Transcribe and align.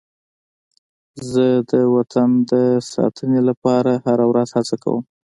زه 1.31 1.45
د 1.71 1.73
وطن 1.95 2.29
د 2.51 2.53
ساتنې 2.91 3.41
لپاره 3.49 3.91
هره 4.05 4.25
ورځ 4.31 4.49
هڅه 4.57 4.75
کوم. 4.83 5.03